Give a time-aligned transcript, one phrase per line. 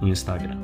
[0.00, 0.56] no Instagram.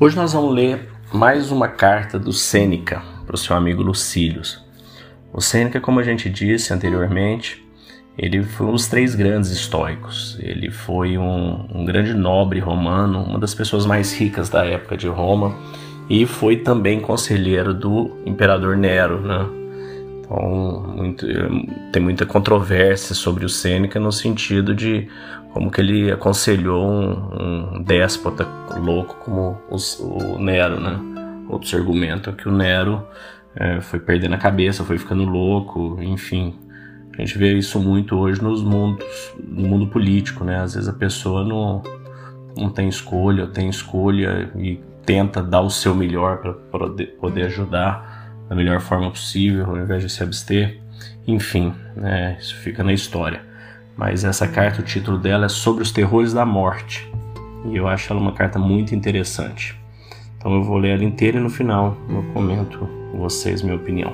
[0.00, 4.64] Hoje nós vamos ler mais uma carta do Sêneca para o seu amigo Lucílios.
[5.32, 7.62] O Sêneca, como a gente disse anteriormente,
[8.16, 10.38] ele foi um dos três grandes estoicos.
[10.40, 15.06] Ele foi um, um grande nobre romano, uma das pessoas mais ricas da época de
[15.06, 15.54] Roma
[16.08, 19.59] e foi também conselheiro do imperador Nero, né?
[20.30, 21.26] Então, muito,
[21.90, 25.08] tem muita controvérsia sobre o Sêneca no sentido de
[25.52, 28.46] como que ele aconselhou um, um déspota
[28.78, 31.00] louco como os, o Nero, né?
[31.48, 33.04] Outros argumentam que o Nero
[33.56, 36.54] é, foi perdendo a cabeça, foi ficando louco, enfim.
[37.18, 39.04] A gente vê isso muito hoje nos mundos,
[39.36, 40.60] no mundo político, né?
[40.60, 41.82] Às vezes a pessoa não,
[42.56, 46.54] não tem escolha, tem escolha e tenta dar o seu melhor para
[47.20, 48.09] poder ajudar
[48.50, 50.80] da melhor forma possível, ao invés de se abster.
[51.24, 53.40] Enfim, né, isso fica na história.
[53.96, 57.08] Mas essa carta, o título dela é Sobre os Terrores da Morte.
[57.66, 59.78] E eu acho ela uma carta muito interessante.
[60.36, 64.12] Então eu vou ler ela inteira e no final eu comento com vocês minha opinião.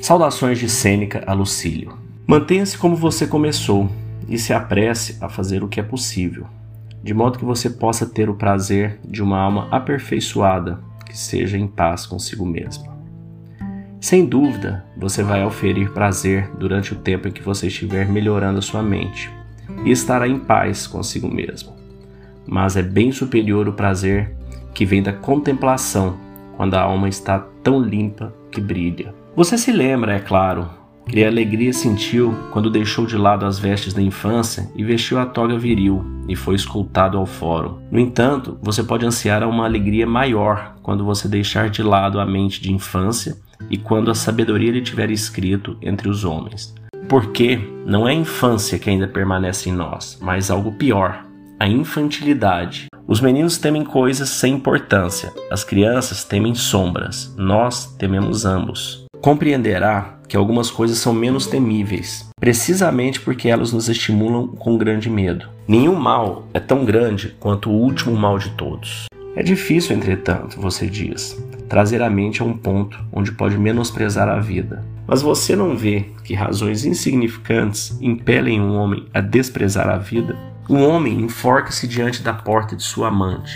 [0.00, 1.96] Saudações de Sêneca a Lucílio.
[2.26, 3.88] Mantenha-se como você começou
[4.28, 6.48] e se apresse a fazer o que é possível
[7.02, 10.78] de modo que você possa ter o prazer de uma alma aperfeiçoada
[11.12, 12.90] que seja em paz consigo mesma.
[14.00, 18.62] Sem dúvida, você vai oferir prazer durante o tempo em que você estiver melhorando a
[18.62, 19.30] sua mente
[19.84, 21.76] e estará em paz consigo mesmo.
[22.46, 24.34] Mas é bem superior o prazer
[24.72, 26.16] que vem da contemplação
[26.56, 29.14] quando a alma está tão limpa que brilha.
[29.36, 30.70] Você se lembra, é claro,
[31.08, 35.58] que alegria sentiu quando deixou de lado as vestes da infância e vestiu a toga
[35.58, 37.78] viril e foi escoltado ao fórum.
[37.90, 42.26] No entanto, você pode ansiar a uma alegria maior quando você deixar de lado a
[42.26, 43.36] mente de infância
[43.70, 46.74] e quando a sabedoria lhe tiver escrito entre os homens.
[47.08, 51.24] Porque não é a infância que ainda permanece em nós, mas algo pior,
[51.58, 52.86] a infantilidade.
[53.06, 59.04] Os meninos temem coisas sem importância, as crianças temem sombras, nós tememos ambos.
[59.20, 65.46] Compreenderá que algumas coisas são menos temíveis, precisamente porque elas nos estimulam com grande medo.
[65.68, 69.04] Nenhum mal é tão grande quanto o último mal de todos.
[69.36, 71.38] É difícil, entretanto, você diz,
[71.68, 74.82] trazer a mente a um ponto onde pode menosprezar a vida.
[75.06, 80.34] Mas você não vê que razões insignificantes impelem um homem a desprezar a vida?
[80.66, 83.52] Um homem enforca-se diante da porta de sua amante.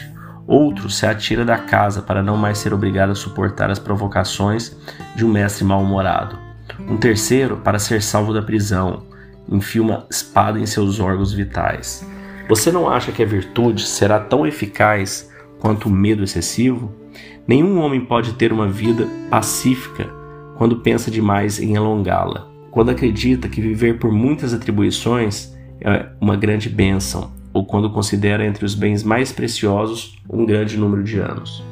[0.46, 4.76] Outro se atira da casa para não mais ser obrigado a suportar as provocações
[5.16, 6.44] de um mestre mal-humorado.
[6.80, 9.04] Um terceiro, para ser salvo da prisão,
[9.48, 12.06] enfia uma espada em seus órgãos vitais.
[12.48, 16.92] Você não acha que a virtude será tão eficaz quanto o medo excessivo?
[17.46, 20.12] Nenhum homem pode ter uma vida pacífica
[20.56, 26.68] quando pensa demais em alongá-la, quando acredita que viver por muitas atribuições é uma grande
[26.68, 31.62] bênção, ou quando considera entre os bens mais preciosos um grande número de anos.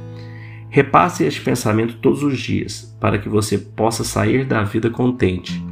[0.74, 5.64] Repasse este pensamento todos os dias, para que você possa sair da vida contente,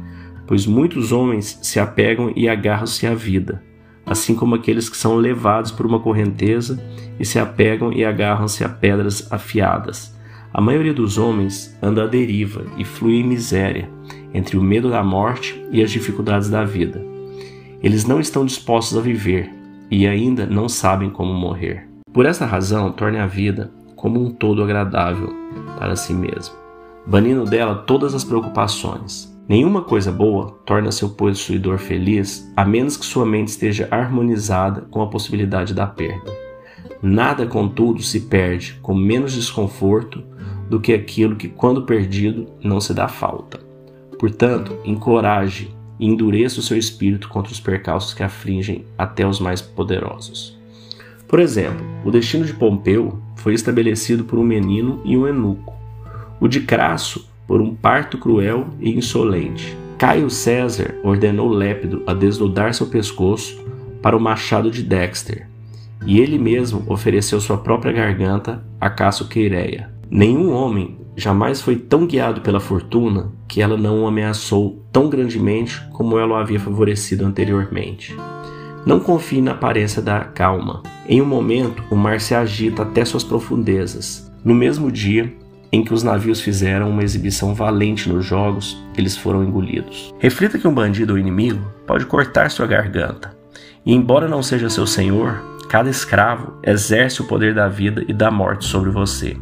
[0.47, 3.61] pois muitos homens se apegam e agarram-se à vida,
[4.05, 6.81] assim como aqueles que são levados por uma correnteza
[7.19, 10.17] e se apegam e agarram-se a pedras afiadas.
[10.53, 13.89] A maioria dos homens anda à deriva e flui em miséria,
[14.33, 17.05] entre o medo da morte e as dificuldades da vida.
[17.81, 19.51] Eles não estão dispostos a viver
[19.91, 21.89] e ainda não sabem como morrer.
[22.13, 23.69] Por essa razão, torne a vida
[24.03, 25.33] como um todo agradável
[25.79, 26.53] para si mesmo,
[27.07, 29.33] banindo dela todas as preocupações.
[29.47, 35.01] Nenhuma coisa boa torna seu possuidor feliz a menos que sua mente esteja harmonizada com
[35.01, 36.29] a possibilidade da perda.
[37.01, 40.21] Nada, contudo, se perde com menos desconforto
[40.69, 43.61] do que aquilo que, quando perdido, não se dá falta.
[44.19, 49.61] Portanto, encoraje e endureça o seu espírito contra os percalços que afligem até os mais
[49.61, 50.61] poderosos.
[51.25, 55.73] Por exemplo, o destino de Pompeu foi estabelecido por um menino e um eunuco,
[56.39, 59.77] o de Crasso por um parto cruel e insolente.
[59.97, 63.61] Caio César ordenou Lépido a desnudar seu pescoço
[64.01, 65.49] para o machado de Dexter,
[66.05, 69.91] e ele mesmo ofereceu sua própria garganta a Casso Queireia.
[70.09, 75.81] Nenhum homem jamais foi tão guiado pela fortuna que ela não o ameaçou tão grandemente
[75.91, 78.15] como ela o havia favorecido anteriormente.
[78.85, 80.83] Não confie na aparência da calma.
[81.07, 84.29] Em um momento, o mar se agita até suas profundezas.
[84.43, 85.31] No mesmo dia
[85.71, 90.13] em que os navios fizeram uma exibição valente nos jogos, eles foram engolidos.
[90.19, 93.35] Reflita que um bandido ou inimigo pode cortar sua garganta.
[93.85, 98.29] E embora não seja seu senhor, cada escravo exerce o poder da vida e da
[98.29, 99.35] morte sobre você.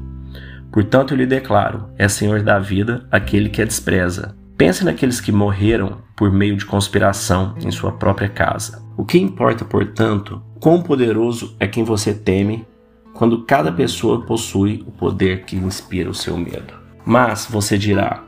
[0.71, 4.35] Portanto, eu lhe declaro: é senhor da vida aquele que a despreza.
[4.61, 8.85] Pense naqueles que morreram por meio de conspiração em sua própria casa.
[8.95, 12.63] O que importa, portanto, quão poderoso é quem você teme
[13.11, 16.75] quando cada pessoa possui o poder que inspira o seu medo.
[17.03, 18.23] Mas você dirá: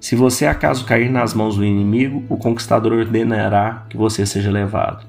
[0.00, 5.06] se você acaso cair nas mãos do inimigo, o conquistador ordenará que você seja levado.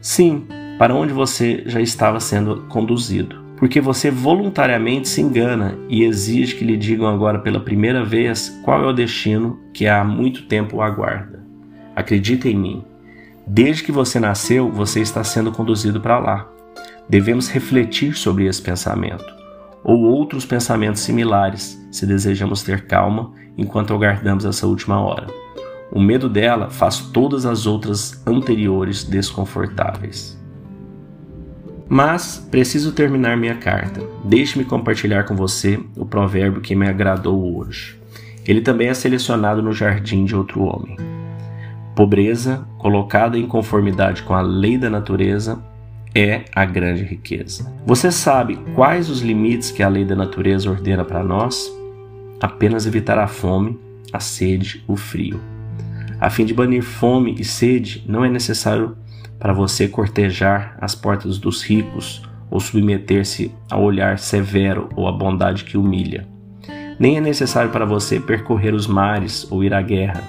[0.00, 0.44] Sim,
[0.76, 6.64] para onde você já estava sendo conduzido porque você voluntariamente se engana e exige que
[6.64, 10.82] lhe digam agora pela primeira vez qual é o destino que há muito tempo o
[10.82, 11.44] aguarda.
[11.94, 12.84] Acredite em mim.
[13.46, 16.48] Desde que você nasceu, você está sendo conduzido para lá.
[17.06, 19.26] Devemos refletir sobre esse pensamento,
[19.84, 25.26] ou outros pensamentos similares, se desejamos ter calma enquanto aguardamos essa última hora.
[25.92, 30.39] O medo dela faz todas as outras anteriores desconfortáveis.
[31.92, 34.00] Mas preciso terminar minha carta.
[34.22, 37.98] Deixe-me compartilhar com você o provérbio que me agradou hoje.
[38.46, 40.96] Ele também é selecionado no jardim de outro homem.
[41.96, 45.60] Pobreza, colocada em conformidade com a lei da natureza,
[46.14, 47.72] é a grande riqueza.
[47.84, 51.68] Você sabe quais os limites que a lei da natureza ordena para nós?
[52.40, 53.76] Apenas evitar a fome,
[54.12, 55.40] a sede, o frio.
[56.20, 58.96] A fim de banir fome e sede, não é necessário
[59.40, 65.64] para você cortejar as portas dos ricos ou submeter-se ao olhar severo ou à bondade
[65.64, 66.28] que humilha.
[66.98, 70.22] Nem é necessário para você percorrer os mares ou ir à guerra.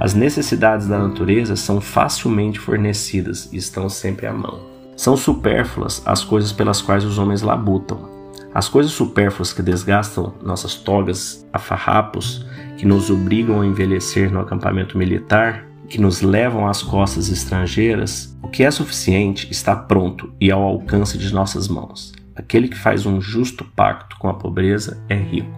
[0.00, 4.60] As necessidades da natureza são facilmente fornecidas e estão sempre à mão.
[4.96, 8.10] São supérfluas as coisas pelas quais os homens labutam.
[8.54, 12.46] As coisas supérfluas que desgastam nossas togas a farrapos,
[12.76, 18.48] que nos obrigam a envelhecer no acampamento militar, que nos levam às costas estrangeiras, o
[18.48, 22.14] que é suficiente está pronto e ao alcance de nossas mãos.
[22.34, 25.52] Aquele que faz um justo pacto com a pobreza é rico.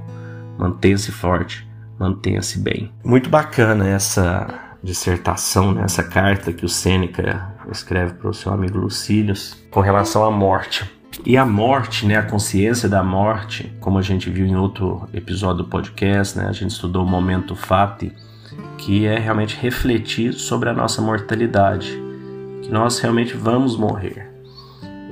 [0.59, 1.65] Mantenha-se forte,
[2.01, 2.91] mantenha-se bem.
[3.05, 5.83] Muito bacana essa dissertação, né?
[5.85, 10.85] essa carta que o Sêneca escreve para o seu amigo Lucílios com relação à morte.
[11.25, 15.63] E a morte, né, a consciência da morte, como a gente viu em outro episódio
[15.63, 18.13] do podcast, né, a gente estudou o momento fati,
[18.79, 21.99] que é realmente refletir sobre a nossa mortalidade,
[22.63, 24.31] que nós realmente vamos morrer.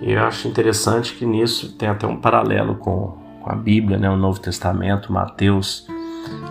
[0.00, 4.10] E eu acho interessante que nisso tem até um paralelo com, com a Bíblia, né,
[4.10, 5.86] o Novo Testamento, Mateus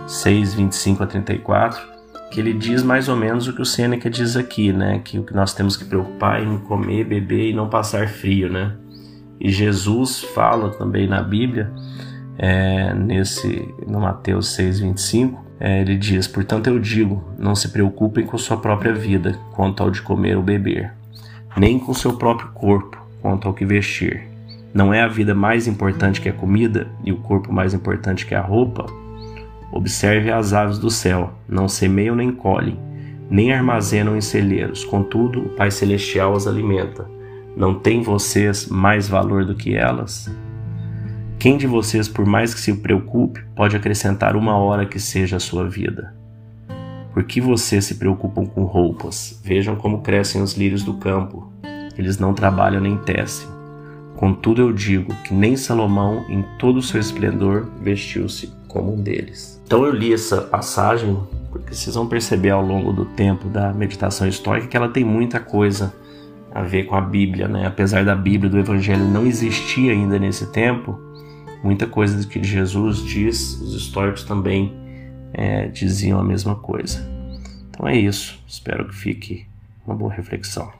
[0.06, 1.80] 6, 25 a 34,
[2.30, 5.24] que ele diz mais ou menos o que o Sêneca diz aqui, né, que o
[5.24, 8.74] que nós temos que preocupar é em comer, beber e não passar frio, né.
[9.38, 11.70] E Jesus fala também na Bíblia,
[12.38, 18.26] é, nesse no Mateus 6, 25, é, ele diz: Portanto, eu digo, não se preocupem
[18.26, 20.92] com sua própria vida, quanto ao de comer ou beber,
[21.56, 24.28] nem com seu próprio corpo, quanto ao que vestir.
[24.74, 28.34] Não é a vida mais importante que a comida e o corpo mais importante que
[28.34, 28.86] a roupa?
[29.70, 32.78] Observe as aves do céu, não semeiam nem colhem,
[33.30, 37.06] nem armazenam em celeiros, contudo, o Pai Celestial as alimenta.
[37.56, 40.30] Não tem vocês mais valor do que elas?
[41.42, 45.40] Quem de vocês, por mais que se preocupe, pode acrescentar uma hora que seja a
[45.40, 46.14] sua vida?
[47.12, 49.40] Por que vocês se preocupam com roupas?
[49.42, 51.52] Vejam como crescem os lírios do campo.
[51.98, 53.48] Eles não trabalham nem tecem.
[54.14, 59.60] Contudo, eu digo que nem Salomão, em todo o seu esplendor, vestiu-se como um deles.
[59.66, 61.18] Então, eu li essa passagem
[61.50, 65.40] porque vocês vão perceber ao longo do tempo da meditação histórica que ela tem muita
[65.40, 65.92] coisa
[66.54, 67.66] a ver com a Bíblia, né?
[67.66, 71.10] Apesar da Bíblia, do Evangelho não existir ainda nesse tempo,
[71.62, 74.74] muita coisa do que Jesus diz, os históricos também
[75.32, 77.06] é, diziam a mesma coisa.
[77.70, 78.42] Então é isso.
[78.46, 79.46] Espero que fique
[79.86, 80.70] uma boa reflexão.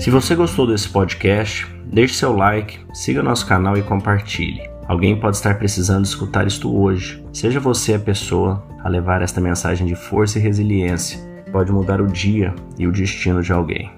[0.00, 4.68] Se você gostou desse podcast, deixe seu like, siga nosso canal e compartilhe.
[4.86, 7.22] Alguém pode estar precisando escutar isto hoje.
[7.32, 11.20] Seja você a pessoa a levar esta mensagem de força e resiliência.
[11.52, 13.97] Pode mudar o dia e o destino de alguém.